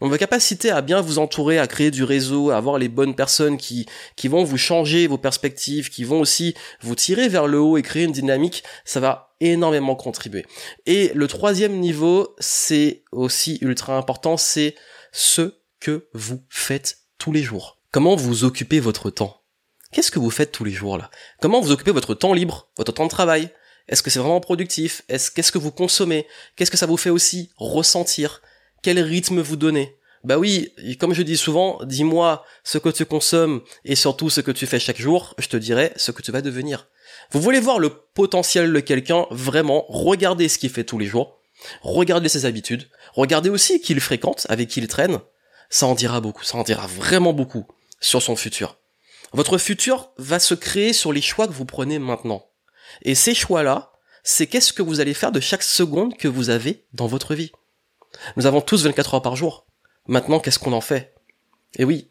Donc 0.00 0.10
votre 0.10 0.18
capacité 0.18 0.70
à 0.70 0.80
bien 0.80 1.00
vous 1.00 1.18
entourer, 1.18 1.58
à 1.58 1.66
créer 1.66 1.90
du 1.90 2.04
réseau, 2.04 2.50
à 2.50 2.56
avoir 2.56 2.78
les 2.78 2.88
bonnes 2.88 3.14
personnes 3.14 3.56
qui, 3.56 3.86
vont 4.24 4.44
vous 4.44 4.58
changer 4.58 5.06
vos 5.06 5.18
perspectives, 5.18 5.90
qui 5.90 6.04
vont 6.04 6.20
aussi 6.20 6.54
vous 6.80 6.94
tirer 6.94 7.28
vers 7.28 7.46
le 7.46 7.60
haut 7.60 7.76
et 7.76 7.82
créer 7.82 8.04
une 8.04 8.12
dynamique, 8.12 8.64
ça 8.84 9.00
va 9.00 9.34
énormément 9.40 9.96
contribuer. 9.96 10.46
Et 10.86 11.10
le 11.14 11.26
troisième 11.26 11.78
niveau, 11.78 12.34
c'est 12.38 13.02
aussi 13.12 13.58
ultra 13.60 13.96
important, 13.96 14.36
c'est 14.36 14.74
ce 15.12 15.54
que 15.80 16.08
vous 16.14 16.42
faites 16.48 16.98
tous 17.18 17.32
les 17.32 17.42
jours. 17.42 17.78
Comment 17.90 18.16
vous 18.16 18.44
occupez 18.44 18.80
votre 18.80 19.10
temps? 19.10 19.42
Qu'est-ce 19.92 20.10
que 20.10 20.18
vous 20.18 20.30
faites 20.30 20.52
tous 20.52 20.64
les 20.64 20.72
jours 20.72 20.96
là? 20.96 21.10
Comment 21.40 21.60
vous 21.60 21.72
occupez 21.72 21.90
votre 21.90 22.14
temps 22.14 22.32
libre, 22.32 22.70
votre 22.76 22.92
temps 22.92 23.04
de 23.04 23.10
travail? 23.10 23.50
Est-ce 23.88 24.02
que 24.02 24.10
c'est 24.10 24.20
vraiment 24.20 24.40
productif? 24.40 25.02
Est-ce 25.08 25.30
qu'est-ce 25.30 25.52
que 25.52 25.58
vous 25.58 25.72
consommez? 25.72 26.26
Qu'est-ce 26.56 26.70
que 26.70 26.76
ça 26.76 26.86
vous 26.86 26.96
fait 26.96 27.10
aussi 27.10 27.50
ressentir? 27.56 28.40
Quel 28.82 28.98
rythme 28.98 29.40
vous 29.40 29.54
donnez? 29.54 29.96
Bah 30.24 30.38
oui, 30.38 30.74
comme 30.98 31.14
je 31.14 31.22
dis 31.22 31.36
souvent, 31.36 31.78
dis-moi 31.84 32.44
ce 32.64 32.78
que 32.78 32.88
tu 32.88 33.04
consommes 33.04 33.62
et 33.84 33.94
surtout 33.94 34.28
ce 34.28 34.40
que 34.40 34.50
tu 34.50 34.66
fais 34.66 34.80
chaque 34.80 35.00
jour, 35.00 35.34
je 35.38 35.46
te 35.46 35.56
dirai 35.56 35.92
ce 35.94 36.10
que 36.10 36.20
tu 36.20 36.32
vas 36.32 36.42
devenir. 36.42 36.88
Vous 37.30 37.40
voulez 37.40 37.60
voir 37.60 37.78
le 37.78 37.90
potentiel 37.90 38.72
de 38.72 38.80
quelqu'un, 38.80 39.26
vraiment, 39.30 39.84
regardez 39.88 40.48
ce 40.48 40.58
qu'il 40.58 40.70
fait 40.70 40.82
tous 40.82 40.98
les 40.98 41.06
jours, 41.06 41.38
regardez 41.82 42.28
ses 42.28 42.44
habitudes, 42.44 42.88
regardez 43.14 43.50
aussi 43.50 43.80
qui 43.80 43.92
il 43.92 44.00
fréquente, 44.00 44.46
avec 44.48 44.68
qui 44.68 44.80
il 44.80 44.88
traîne, 44.88 45.20
ça 45.70 45.86
en 45.86 45.94
dira 45.94 46.20
beaucoup, 46.20 46.42
ça 46.42 46.58
en 46.58 46.64
dira 46.64 46.88
vraiment 46.88 47.32
beaucoup 47.32 47.66
sur 48.00 48.20
son 48.20 48.34
futur. 48.34 48.78
Votre 49.32 49.58
futur 49.58 50.10
va 50.18 50.40
se 50.40 50.54
créer 50.54 50.92
sur 50.92 51.12
les 51.12 51.22
choix 51.22 51.46
que 51.46 51.52
vous 51.52 51.66
prenez 51.66 52.00
maintenant. 52.00 52.46
Et 53.02 53.14
ces 53.14 53.34
choix-là, 53.34 53.92
c'est 54.24 54.48
qu'est-ce 54.48 54.72
que 54.72 54.82
vous 54.82 54.98
allez 54.98 55.14
faire 55.14 55.30
de 55.30 55.40
chaque 55.40 55.62
seconde 55.62 56.16
que 56.16 56.28
vous 56.28 56.50
avez 56.50 56.84
dans 56.92 57.06
votre 57.06 57.36
vie? 57.36 57.52
Nous 58.36 58.46
avons 58.46 58.60
tous 58.60 58.84
24 58.84 59.14
heures 59.14 59.22
par 59.22 59.36
jour. 59.36 59.66
Maintenant, 60.06 60.40
qu'est-ce 60.40 60.58
qu'on 60.58 60.72
en 60.72 60.80
fait? 60.80 61.14
Et 61.78 61.84
oui. 61.84 62.08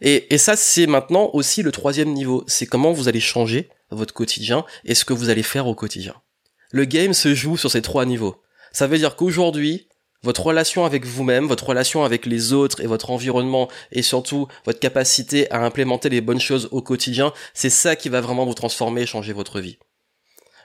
Et, 0.00 0.34
et 0.34 0.38
ça, 0.38 0.56
c'est 0.56 0.86
maintenant 0.86 1.30
aussi 1.32 1.62
le 1.62 1.72
troisième 1.72 2.12
niveau. 2.12 2.44
C'est 2.46 2.66
comment 2.66 2.92
vous 2.92 3.08
allez 3.08 3.20
changer 3.20 3.68
votre 3.90 4.14
quotidien 4.14 4.64
et 4.84 4.94
ce 4.94 5.04
que 5.04 5.12
vous 5.12 5.30
allez 5.30 5.42
faire 5.42 5.66
au 5.66 5.74
quotidien. 5.74 6.14
Le 6.70 6.84
game 6.84 7.14
se 7.14 7.34
joue 7.34 7.56
sur 7.56 7.70
ces 7.70 7.82
trois 7.82 8.04
niveaux. 8.04 8.42
Ça 8.72 8.86
veut 8.86 8.98
dire 8.98 9.16
qu'aujourd'hui, 9.16 9.88
votre 10.22 10.46
relation 10.46 10.84
avec 10.84 11.06
vous-même, 11.06 11.46
votre 11.46 11.66
relation 11.66 12.04
avec 12.04 12.26
les 12.26 12.52
autres 12.52 12.80
et 12.80 12.86
votre 12.86 13.10
environnement 13.10 13.68
et 13.92 14.02
surtout 14.02 14.48
votre 14.64 14.80
capacité 14.80 15.50
à 15.50 15.64
implémenter 15.64 16.08
les 16.08 16.20
bonnes 16.20 16.40
choses 16.40 16.68
au 16.72 16.82
quotidien, 16.82 17.32
c'est 17.54 17.70
ça 17.70 17.96
qui 17.96 18.08
va 18.08 18.20
vraiment 18.20 18.44
vous 18.44 18.54
transformer 18.54 19.02
et 19.02 19.06
changer 19.06 19.32
votre 19.32 19.60
vie. 19.60 19.78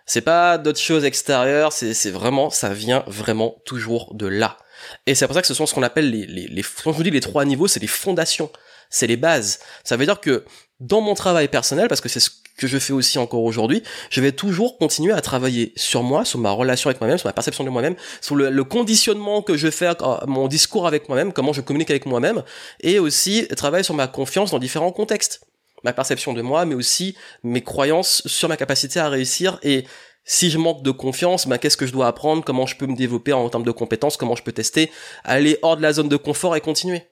C'est 0.05 0.21
pas 0.21 0.57
d'autres 0.57 0.79
choses 0.79 1.05
extérieures, 1.05 1.71
c'est 1.71 2.09
vraiment, 2.09 2.49
ça 2.49 2.73
vient 2.73 3.03
vraiment 3.07 3.61
toujours 3.65 4.13
de 4.15 4.27
là. 4.27 4.57
Et 5.05 5.15
c'est 5.15 5.25
pour 5.25 5.35
ça 5.35 5.41
que 5.41 5.47
ce 5.47 5.53
sont 5.53 5.65
ce 5.65 5.73
qu'on 5.73 5.83
appelle 5.83 6.09
les, 6.09 6.25
les, 6.25 6.47
les, 6.47 6.63
quand 6.83 6.91
je 6.91 6.97
vous 6.97 7.03
dis 7.03 7.11
les 7.11 7.21
trois 7.21 7.45
niveaux, 7.45 7.67
c'est 7.67 7.79
les 7.79 7.87
fondations, 7.87 8.51
c'est 8.89 9.07
les 9.07 9.17
bases. 9.17 9.59
Ça 9.83 9.97
veut 9.97 10.05
dire 10.05 10.21
que 10.21 10.45
dans 10.79 11.01
mon 11.01 11.13
travail 11.13 11.47
personnel, 11.47 11.87
parce 11.87 12.01
que 12.01 12.09
c'est 12.09 12.19
ce 12.19 12.29
que 12.57 12.67
je 12.67 12.77
fais 12.77 12.93
aussi 12.93 13.17
encore 13.17 13.43
aujourd'hui, 13.43 13.83
je 14.09 14.21
vais 14.21 14.31
toujours 14.31 14.77
continuer 14.77 15.13
à 15.13 15.21
travailler 15.21 15.73
sur 15.75 16.03
moi, 16.03 16.25
sur 16.25 16.39
ma 16.39 16.51
relation 16.51 16.89
avec 16.89 16.99
moi-même, 16.99 17.17
sur 17.17 17.27
ma 17.27 17.33
perception 17.33 17.63
de 17.63 17.69
moi-même, 17.69 17.95
sur 18.21 18.35
le, 18.35 18.63
conditionnement 18.63 19.41
que 19.41 19.57
je 19.57 19.69
fais, 19.69 19.87
euh, 19.87 20.17
mon 20.27 20.47
discours 20.47 20.85
avec 20.85 21.09
moi-même, 21.09 21.33
comment 21.33 21.53
je 21.53 21.61
communique 21.61 21.89
avec 21.89 22.05
moi-même, 22.05 22.43
et 22.81 22.99
aussi 22.99 23.47
travailler 23.55 23.83
sur 23.83 23.95
ma 23.95 24.07
confiance 24.07 24.51
dans 24.51 24.59
différents 24.59 24.91
contextes. 24.91 25.41
Ma 25.83 25.93
perception 25.93 26.33
de 26.33 26.41
moi, 26.41 26.65
mais 26.65 26.75
aussi 26.75 27.15
mes 27.43 27.61
croyances 27.61 28.21
sur 28.25 28.47
ma 28.47 28.55
capacité 28.55 28.99
à 28.99 29.09
réussir 29.09 29.59
et 29.63 29.85
si 30.23 30.49
je 30.49 30.57
manque 30.57 30.83
de 30.83 30.91
confiance, 30.91 31.47
ben 31.47 31.57
qu'est-ce 31.57 31.77
que 31.77 31.85
je 31.85 31.91
dois 31.91 32.07
apprendre, 32.07 32.43
comment 32.43 32.65
je 32.65 32.75
peux 32.75 32.87
me 32.87 32.95
développer 32.95 33.33
en 33.33 33.49
termes 33.49 33.63
de 33.63 33.71
compétences, 33.71 34.17
comment 34.17 34.35
je 34.35 34.43
peux 34.43 34.53
tester, 34.53 34.91
aller 35.23 35.57
hors 35.61 35.77
de 35.77 35.81
la 35.81 35.93
zone 35.93 36.09
de 36.09 36.17
confort 36.17 36.55
et 36.55 36.61
continuer. 36.61 37.03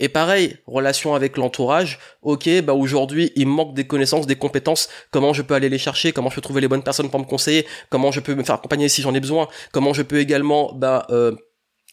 Et 0.00 0.08
pareil, 0.08 0.56
relation 0.66 1.14
avec 1.14 1.36
l'entourage. 1.36 1.98
Ok, 2.22 2.48
bah 2.62 2.72
aujourd'hui, 2.72 3.30
il 3.36 3.46
manque 3.46 3.74
des 3.74 3.86
connaissances, 3.86 4.26
des 4.26 4.36
compétences. 4.36 4.88
Comment 5.10 5.32
je 5.32 5.42
peux 5.42 5.54
aller 5.54 5.68
les 5.68 5.78
chercher? 5.78 6.12
Comment 6.12 6.30
je 6.30 6.36
peux 6.36 6.40
trouver 6.40 6.60
les 6.60 6.68
bonnes 6.68 6.82
personnes 6.82 7.10
pour 7.10 7.20
me 7.20 7.24
conseiller? 7.24 7.66
Comment 7.90 8.10
je 8.10 8.20
peux 8.20 8.34
me 8.34 8.42
faire 8.42 8.56
accompagner 8.56 8.88
si 8.88 9.02
j'en 9.02 9.14
ai 9.14 9.20
besoin? 9.20 9.48
Comment 9.70 9.92
je 9.92 10.02
peux 10.02 10.18
également, 10.18 10.72
bah, 10.72 11.06
euh, 11.10 11.36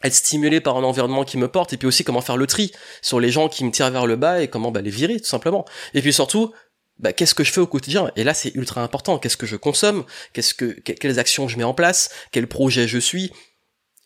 être 0.01 0.13
stimulé 0.13 0.61
par 0.61 0.77
un 0.77 0.83
environnement 0.83 1.25
qui 1.25 1.37
me 1.37 1.49
porte? 1.49 1.73
Et 1.73 1.77
puis 1.77 1.87
aussi 1.87 2.03
comment 2.05 2.21
faire 2.21 2.37
le 2.37 2.47
tri 2.47 2.71
sur 3.01 3.19
les 3.19 3.31
gens 3.31 3.49
qui 3.49 3.65
me 3.65 3.71
tirent 3.71 3.91
vers 3.91 4.07
le 4.07 4.15
bas 4.15 4.41
et 4.41 4.47
comment 4.47 4.71
bah, 4.71 4.81
les 4.81 4.91
virer 4.91 5.19
tout 5.19 5.27
simplement. 5.27 5.65
Et 5.93 6.01
puis 6.01 6.13
surtout 6.13 6.53
bah, 6.99 7.13
qu'est-ce 7.13 7.33
que 7.33 7.43
je 7.43 7.51
fais 7.51 7.61
au 7.61 7.67
quotidien? 7.67 8.11
Et 8.15 8.23
là 8.23 8.33
c'est 8.33 8.53
ultra 8.55 8.83
important. 8.83 9.17
Qu'est-ce 9.17 9.37
que 9.37 9.45
je 9.45 9.55
consomme? 9.55 10.05
Qu'est-ce 10.33 10.53
que 10.53 10.65
quelles 10.65 11.19
actions 11.19 11.47
je 11.47 11.57
mets 11.57 11.63
en 11.63 11.73
place? 11.73 12.09
Quel 12.31 12.47
projet 12.47 12.87
je 12.87 12.99
suis? 12.99 13.31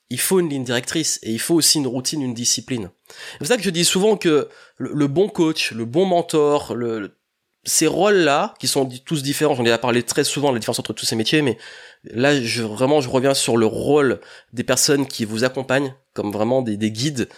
Il 0.10 0.20
faut 0.20 0.40
une 0.40 0.50
ligne 0.50 0.64
directrice 0.64 1.20
et 1.24 1.32
il 1.32 1.40
faut 1.40 1.56
aussi 1.56 1.80
une 1.80 1.88
routine, 1.88 2.22
une 2.22 2.36
discipline. 2.36 2.92
C'est 3.32 3.38
pour 3.40 3.48
ça 3.48 3.58
que 3.58 3.64
je 3.64 3.72
dis 3.72 3.86
souvent 3.86 4.16
que 4.16 4.48
le, 4.78 5.08
bon 5.08 5.28
coach, 5.28 5.72
le 5.72 5.86
bon 5.86 6.06
mentor, 6.06 6.76
le, 6.76 7.18
ces 7.64 7.88
rôles-là, 7.88 8.54
qui 8.60 8.68
sont 8.68 8.86
tous 8.86 9.24
différents, 9.24 9.56
j'en 9.56 9.66
ai 9.66 9.76
parlé 9.78 10.04
très 10.04 10.24
souvent, 10.24 10.52
la 10.52 10.60
différence 10.60 10.80
entre 10.80 10.94
tous 10.94 11.06
ces 11.06 11.16
métiers, 11.16 11.42
mais 11.42 11.58
là, 12.04 12.40
je, 12.40 12.62
vraiment, 12.62 13.02
je 13.02 13.10
reviens 13.10 13.34
sur 13.34 13.58
le 13.58 13.66
rôle 13.66 14.20
des 14.52 14.64
personnes 14.64 15.08
qui 15.08 15.26
vous 15.26 15.46
accompagnent, 15.46 15.96
comme 16.14 16.32
vraiment 16.32 16.62
des, 16.62 16.78
des 16.78 16.92
guides. 16.92 17.30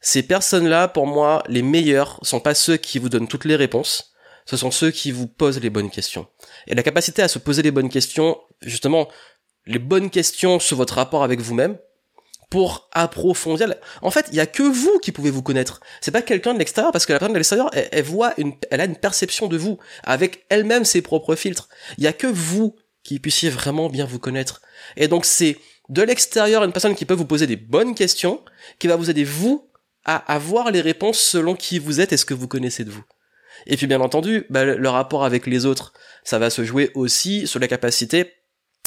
Ces 0.00 0.22
personnes-là, 0.22 0.88
pour 0.88 1.06
moi, 1.06 1.42
les 1.48 1.62
meilleurs 1.62 2.18
sont 2.22 2.40
pas 2.40 2.54
ceux 2.54 2.76
qui 2.76 2.98
vous 2.98 3.08
donnent 3.08 3.28
toutes 3.28 3.44
les 3.44 3.56
réponses, 3.56 4.11
ce 4.52 4.58
sont 4.58 4.70
ceux 4.70 4.90
qui 4.90 5.12
vous 5.12 5.26
posent 5.26 5.62
les 5.62 5.70
bonnes 5.70 5.88
questions. 5.88 6.26
Et 6.66 6.74
la 6.74 6.82
capacité 6.82 7.22
à 7.22 7.28
se 7.28 7.38
poser 7.38 7.62
les 7.62 7.70
bonnes 7.70 7.88
questions, 7.88 8.38
justement, 8.60 9.08
les 9.64 9.78
bonnes 9.78 10.10
questions 10.10 10.60
sur 10.60 10.76
votre 10.76 10.92
rapport 10.92 11.24
avec 11.24 11.40
vous-même, 11.40 11.78
pour 12.50 12.90
approfondir. 12.92 13.74
En 14.02 14.10
fait, 14.10 14.26
il 14.30 14.34
y 14.34 14.40
a 14.40 14.44
que 14.44 14.62
vous 14.62 14.98
qui 14.98 15.10
pouvez 15.10 15.30
vous 15.30 15.40
connaître. 15.40 15.80
C'est 16.02 16.10
pas 16.10 16.20
quelqu'un 16.20 16.52
de 16.52 16.58
l'extérieur 16.58 16.92
parce 16.92 17.06
que 17.06 17.14
la 17.14 17.18
personne 17.18 17.32
de 17.32 17.38
l'extérieur, 17.38 17.70
elle, 17.72 18.04
voit 18.04 18.34
une, 18.36 18.52
elle 18.70 18.82
a 18.82 18.84
une 18.84 18.96
perception 18.96 19.46
de 19.46 19.56
vous 19.56 19.78
avec 20.04 20.44
elle-même 20.50 20.84
ses 20.84 21.00
propres 21.00 21.34
filtres. 21.34 21.70
Il 21.96 22.04
y 22.04 22.06
a 22.06 22.12
que 22.12 22.26
vous 22.26 22.76
qui 23.04 23.20
puissiez 23.20 23.48
vraiment 23.48 23.88
bien 23.88 24.04
vous 24.04 24.18
connaître. 24.18 24.60
Et 24.98 25.08
donc 25.08 25.24
c'est 25.24 25.56
de 25.88 26.02
l'extérieur 26.02 26.62
une 26.62 26.72
personne 26.72 26.94
qui 26.94 27.06
peut 27.06 27.14
vous 27.14 27.24
poser 27.24 27.46
des 27.46 27.56
bonnes 27.56 27.94
questions, 27.94 28.42
qui 28.78 28.86
va 28.86 28.96
vous 28.96 29.08
aider 29.08 29.24
vous 29.24 29.70
à 30.04 30.16
avoir 30.16 30.70
les 30.70 30.82
réponses 30.82 31.20
selon 31.20 31.54
qui 31.54 31.78
vous 31.78 32.02
êtes 32.02 32.12
et 32.12 32.18
ce 32.18 32.26
que 32.26 32.34
vous 32.34 32.48
connaissez 32.48 32.84
de 32.84 32.90
vous. 32.90 33.04
Et 33.66 33.76
puis 33.76 33.86
bien 33.86 34.00
entendu, 34.00 34.46
bah, 34.50 34.64
le 34.64 34.88
rapport 34.88 35.24
avec 35.24 35.46
les 35.46 35.66
autres, 35.66 35.92
ça 36.24 36.38
va 36.38 36.50
se 36.50 36.64
jouer 36.64 36.90
aussi 36.94 37.46
sur 37.46 37.60
la 37.60 37.68
capacité 37.68 38.32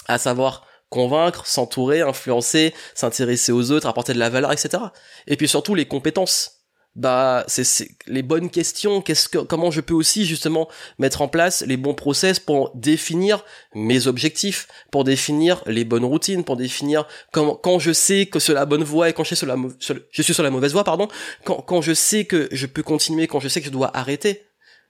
à 0.08 0.18
savoir 0.18 0.66
convaincre, 0.90 1.46
s'entourer, 1.46 2.02
influencer, 2.02 2.74
s'intéresser 2.94 3.52
aux 3.52 3.72
autres, 3.72 3.88
apporter 3.88 4.14
de 4.14 4.20
la 4.20 4.30
valeur, 4.30 4.52
etc. 4.52 4.84
Et 5.28 5.36
puis 5.36 5.48
surtout 5.48 5.76
les 5.76 5.86
compétences. 5.86 6.52
Bah, 6.96 7.44
c'est 7.50 7.90
les 8.08 8.22
bonnes 8.22 8.50
questions. 8.50 9.02
Qu'est-ce 9.02 9.28
que, 9.28 9.40
comment 9.40 9.70
je 9.70 9.82
peux 9.82 9.94
aussi 9.94 10.26
justement 10.26 10.70
mettre 10.98 11.22
en 11.22 11.28
place 11.28 11.62
les 11.68 11.76
bons 11.76 11.94
process 11.94 12.40
pour 12.40 12.72
définir 12.74 13.44
mes 13.74 14.08
objectifs, 14.08 14.70
pour 14.92 15.04
définir 15.04 15.62
les 15.66 15.84
bonnes 15.84 16.06
routines, 16.06 16.46
pour 16.46 16.56
définir 16.56 17.06
quand, 17.34 17.56
quand 17.56 17.80
je 17.80 17.92
sais 17.92 18.28
que 18.28 18.40
c'est 18.40 18.54
la 18.54 18.66
bonne 18.66 18.86
voie 18.86 19.10
et 19.10 19.14
quand 19.14 19.24
je, 19.24 19.36
suis 19.36 19.36
sur 19.36 19.48
la, 19.48 19.58
je 19.78 20.22
suis 20.22 20.34
sur 20.34 20.44
la 20.44 20.52
mauvaise 20.52 20.72
voie, 20.72 20.86
pardon, 20.86 21.10
quand, 21.44 21.62
quand 21.64 21.82
je 21.82 21.94
sais 21.94 22.24
que 22.24 22.48
je 22.54 22.66
peux 22.66 22.84
continuer, 22.84 23.28
quand 23.28 23.42
je 23.42 23.50
sais 23.50 23.60
que 23.60 23.68
je 23.68 23.72
dois 23.72 23.92
arrêter. 23.94 24.46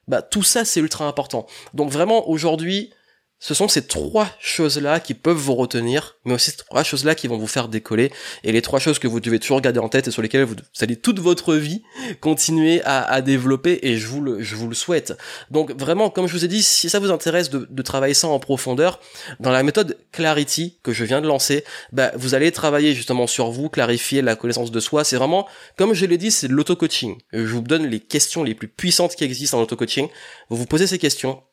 Bah, 0.08 0.22
tout 0.22 0.44
ça, 0.44 0.66
c'est 0.66 0.80
ultra 0.80 1.08
important. 1.08 1.48
Donc 1.74 1.90
vraiment, 1.90 2.30
aujourd'hui, 2.30 2.92
ce 3.40 3.54
sont 3.54 3.68
ces 3.68 3.86
trois 3.86 4.30
choses-là 4.40 5.00
qui 5.00 5.14
peuvent 5.14 5.38
vous 5.38 5.56
retenir, 5.56 6.18
mais 6.24 6.34
aussi 6.34 6.52
ces 6.52 6.58
trois 6.58 6.84
choses-là 6.84 7.16
qui 7.16 7.28
vont 7.28 7.38
vous 7.38 7.48
faire 7.48 7.68
décoller, 7.68 8.12
et 8.44 8.52
les 8.52 8.62
trois 8.62 8.80
choses 8.80 8.98
que 8.98 9.08
vous 9.08 9.20
devez 9.20 9.40
toujours 9.40 9.62
garder 9.62 9.80
en 9.80 9.90
tête 9.90 10.08
et 10.08 10.12
sur 10.12 10.22
lesquelles 10.22 10.46
vous, 10.46 10.56
allez 10.82 10.96
toute 10.96 11.20
votre 11.20 11.54
vie 11.56 11.84
continuer 12.22 12.82
à, 12.86 13.22
développer, 13.22 13.80
et 13.84 13.98
je 13.98 14.08
vous, 14.08 14.22
le, 14.22 14.42
je 14.42 14.56
vous 14.56 14.68
le 14.68 14.76
souhaite. 14.76 15.14
Donc 15.52 15.72
vraiment, 15.78 16.10
comme 16.10 16.28
je 16.28 16.34
vous 16.34 16.46
ai 16.46 16.48
dit, 16.48 16.64
si 16.64 16.90
ça 16.90 17.00
vous 17.00 17.12
intéresse 17.12 17.50
de, 17.50 17.82
travailler 17.82 18.14
ça 18.14 18.28
en 18.28 18.40
profondeur, 18.40 19.00
dans 19.40 19.52
la 19.52 19.62
méthode 19.62 19.98
Clarity 20.12 20.80
que 20.82 20.92
je 20.92 21.04
viens 21.04 21.22
de 21.22 21.28
lancer, 21.28 21.64
bah, 21.92 22.12
vous 22.16 22.34
allez 22.34 22.52
travailler 22.52 22.94
justement 22.94 23.28
sur 23.28 23.52
vous, 23.52 23.70
clarifier 23.70 24.22
la 24.22 24.36
connaissance 24.36 24.72
de 24.72 24.80
soi. 24.80 25.04
C'est 25.04 25.18
vraiment, 25.18 25.48
comme 25.78 25.94
je 25.94 26.06
l'ai 26.06 26.18
dit, 26.18 26.32
c'est 26.32 26.48
de 26.48 26.54
l'auto-coaching. 26.54 27.18
Je 27.32 27.44
vous 27.44 27.62
donne 27.62 27.86
les 27.86 28.00
questions 28.00 28.44
les 28.44 28.56
plus 28.56 28.68
puissantes 28.68 29.16
qui 29.16 29.24
existent 29.24 29.60
en 29.60 29.62
auto-coaching. 29.62 30.08
Vous 30.50 30.58
vous 30.58 30.66
posez 30.66 30.88
ces 30.88 30.98
questions, 30.98 31.44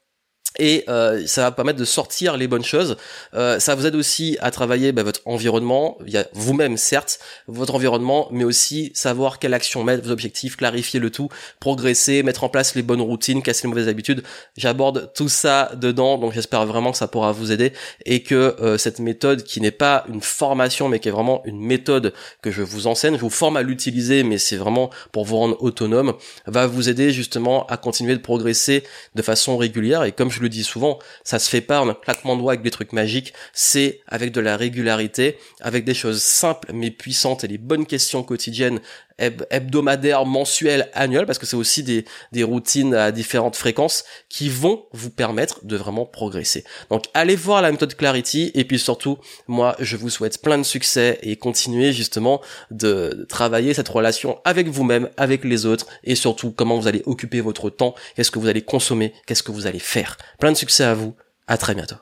et 0.58 0.84
euh, 0.88 1.26
ça 1.26 1.42
va 1.42 1.50
permettre 1.52 1.78
de 1.78 1.84
sortir 1.84 2.36
les 2.36 2.46
bonnes 2.46 2.64
choses. 2.64 2.96
Euh, 3.34 3.58
ça 3.58 3.74
vous 3.74 3.86
aide 3.86 3.94
aussi 3.94 4.36
à 4.40 4.50
travailler 4.50 4.92
bah, 4.92 5.02
votre 5.02 5.20
environnement, 5.24 5.98
il 6.06 6.26
vous-même 6.32 6.76
certes, 6.76 7.18
votre 7.46 7.74
environnement, 7.74 8.28
mais 8.30 8.44
aussi 8.44 8.92
savoir 8.94 9.38
quelle 9.38 9.54
action 9.54 9.82
mettre, 9.84 10.04
vos 10.04 10.10
objectifs, 10.10 10.56
clarifier 10.56 11.00
le 11.00 11.10
tout, 11.10 11.28
progresser, 11.60 12.22
mettre 12.22 12.44
en 12.44 12.48
place 12.48 12.74
les 12.74 12.82
bonnes 12.82 13.00
routines, 13.00 13.42
casser 13.42 13.66
les 13.66 13.70
mauvaises 13.70 13.88
habitudes. 13.88 14.22
J'aborde 14.56 15.12
tout 15.14 15.28
ça 15.28 15.72
dedans, 15.74 16.18
donc 16.18 16.32
j'espère 16.32 16.66
vraiment 16.66 16.92
que 16.92 16.98
ça 16.98 17.08
pourra 17.08 17.32
vous 17.32 17.52
aider 17.52 17.72
et 18.04 18.22
que 18.22 18.34
euh, 18.60 18.78
cette 18.78 18.98
méthode 18.98 19.42
qui 19.44 19.60
n'est 19.60 19.70
pas 19.70 20.04
une 20.08 20.20
formation, 20.20 20.88
mais 20.88 20.98
qui 20.98 21.08
est 21.08 21.12
vraiment 21.12 21.42
une 21.44 21.60
méthode 21.60 22.12
que 22.42 22.50
je 22.50 22.62
vous 22.62 22.86
enseigne, 22.86 23.16
je 23.16 23.20
vous 23.20 23.30
forme 23.30 23.56
à 23.56 23.62
l'utiliser, 23.62 24.22
mais 24.22 24.38
c'est 24.38 24.56
vraiment 24.56 24.90
pour 25.12 25.24
vous 25.24 25.36
rendre 25.36 25.62
autonome, 25.62 26.14
va 26.46 26.66
vous 26.66 26.88
aider 26.88 27.10
justement 27.10 27.66
à 27.66 27.76
continuer 27.76 28.14
de 28.14 28.20
progresser 28.20 28.84
de 29.14 29.22
façon 29.22 29.56
régulière. 29.56 30.04
Et 30.04 30.12
comme 30.12 30.30
le 30.42 30.48
dis 30.48 30.64
souvent, 30.64 30.98
ça 31.24 31.38
se 31.38 31.48
fait 31.48 31.60
pas 31.60 31.80
en 31.80 31.88
un 31.88 31.94
claquement 31.94 32.36
de 32.36 32.40
doigts 32.40 32.52
avec 32.52 32.62
des 32.62 32.70
trucs 32.70 32.92
magiques, 32.92 33.32
c'est 33.52 34.00
avec 34.06 34.32
de 34.32 34.40
la 34.40 34.56
régularité, 34.56 35.38
avec 35.60 35.84
des 35.84 35.94
choses 35.94 36.22
simples 36.22 36.70
mais 36.72 36.90
puissantes 36.90 37.44
et 37.44 37.48
les 37.48 37.58
bonnes 37.58 37.86
questions 37.86 38.22
quotidiennes 38.22 38.80
hebdomadaires, 39.18 40.24
mensuelles, 40.24 40.90
annuelles, 40.94 41.26
parce 41.26 41.38
que 41.38 41.46
c'est 41.46 41.56
aussi 41.56 41.82
des, 41.82 42.04
des 42.32 42.42
routines 42.42 42.94
à 42.94 43.12
différentes 43.12 43.56
fréquences 43.56 44.04
qui 44.28 44.48
vont 44.48 44.86
vous 44.92 45.10
permettre 45.10 45.64
de 45.64 45.76
vraiment 45.76 46.06
progresser. 46.06 46.64
Donc 46.90 47.04
allez 47.14 47.36
voir 47.36 47.62
la 47.62 47.70
méthode 47.70 47.94
Clarity 47.94 48.50
et 48.54 48.64
puis 48.64 48.78
surtout, 48.78 49.18
moi 49.46 49.76
je 49.78 49.96
vous 49.96 50.10
souhaite 50.10 50.40
plein 50.42 50.58
de 50.58 50.62
succès 50.62 51.18
et 51.22 51.36
continuer 51.36 51.92
justement 51.92 52.40
de 52.70 53.26
travailler 53.28 53.74
cette 53.74 53.88
relation 53.88 54.40
avec 54.44 54.68
vous-même, 54.68 55.08
avec 55.16 55.44
les 55.44 55.66
autres 55.66 55.86
et 56.04 56.14
surtout 56.14 56.50
comment 56.50 56.78
vous 56.78 56.88
allez 56.88 57.02
occuper 57.06 57.40
votre 57.40 57.70
temps, 57.70 57.94
qu'est-ce 58.16 58.30
que 58.30 58.38
vous 58.38 58.48
allez 58.48 58.62
consommer, 58.62 59.12
qu'est-ce 59.26 59.42
que 59.42 59.52
vous 59.52 59.66
allez 59.66 59.78
faire. 59.78 60.16
Plein 60.38 60.52
de 60.52 60.56
succès 60.56 60.84
à 60.84 60.94
vous, 60.94 61.14
à 61.46 61.56
très 61.56 61.74
bientôt. 61.74 61.96